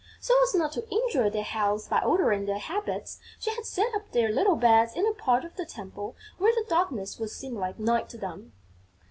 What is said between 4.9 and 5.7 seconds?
in a part of the